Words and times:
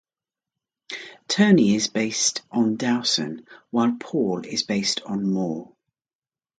Tony 1.27 1.75
is 1.75 1.87
based 1.87 2.41
on 2.49 2.75
Dowson, 2.75 3.45
while 3.69 3.97
Paul 3.99 4.43
is 4.47 4.63
based 4.63 5.03
on 5.03 5.31
Moore. 5.31 5.75